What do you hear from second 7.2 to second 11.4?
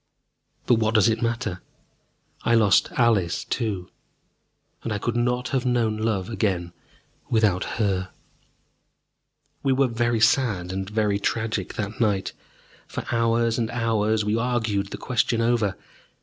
without her. We were very sad and very